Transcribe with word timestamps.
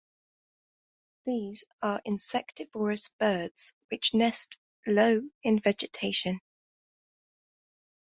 These 1.27 1.63
are 1.83 2.01
insectivorous 2.05 3.09
birds 3.19 3.71
which 3.89 4.15
nest 4.15 4.57
low 4.87 5.21
in 5.43 5.59
vegetation. 5.59 6.41